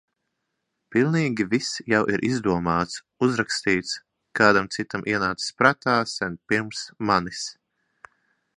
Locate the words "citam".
4.77-5.05